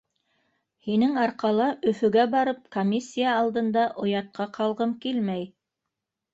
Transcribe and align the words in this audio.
Һинең 0.87 1.19
арҡала, 1.23 1.67
Өфөгә 1.91 2.25
барып, 2.33 2.65
комиссия 2.77 3.37
алдында 3.43 3.87
оятҡа 4.07 4.51
ҡалғым 4.59 4.99
килмәй. 5.07 5.49